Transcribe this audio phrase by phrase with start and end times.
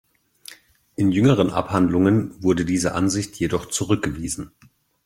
[0.95, 4.51] In jüngeren Abhandlungen wurde diese Ansicht jedoch zurückgewiesen.